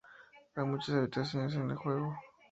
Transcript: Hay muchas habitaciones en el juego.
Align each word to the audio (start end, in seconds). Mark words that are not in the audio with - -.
Hay 0.55 0.65
muchas 0.65 0.95
habitaciones 0.95 1.53
en 1.53 1.69
el 1.69 1.77
juego. 1.77 2.15